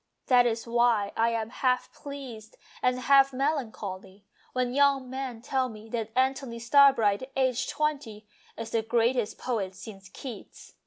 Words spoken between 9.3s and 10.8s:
poet since Keats.